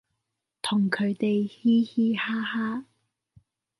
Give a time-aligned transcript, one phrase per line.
[0.63, 2.85] 同佢地嘻嘻哈哈